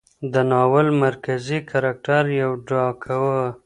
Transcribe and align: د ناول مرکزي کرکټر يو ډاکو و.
د 0.33 0.35
ناول 0.51 0.87
مرکزي 1.05 1.59
کرکټر 1.69 2.23
يو 2.41 2.51
ډاکو 2.67 3.15
و. 3.35 3.45